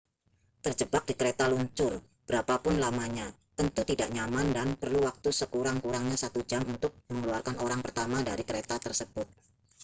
terjebak 0.65 1.03
di 1.09 1.13
kereta 1.19 1.45
luncur 1.53 1.91
berapa 2.27 2.55
pun 2.63 2.75
lamanya 2.83 3.27
tentu 3.57 3.81
tidak 3.89 4.09
nyaman 4.15 4.47
dan 4.57 4.67
perlu 4.81 4.99
waktu 5.09 5.29
sekurang-kurangnya 5.39 6.17
satu 6.23 6.39
jam 6.51 6.63
untuk 6.73 6.89
mengeluarkan 7.13 7.55
orang 7.65 7.81
pertama 7.85 8.17
dari 8.29 8.41
kereta 8.49 8.75
tersebut 8.85 9.27